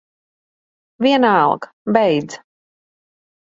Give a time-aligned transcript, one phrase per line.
[1.03, 1.69] Vienalga.
[1.85, 2.39] Beidz.